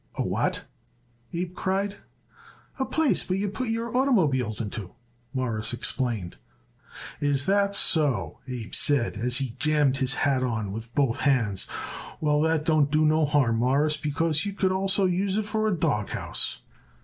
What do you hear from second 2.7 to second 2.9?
"A